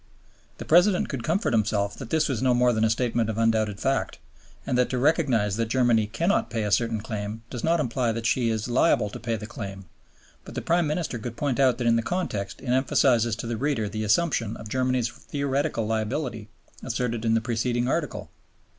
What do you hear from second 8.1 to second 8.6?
that she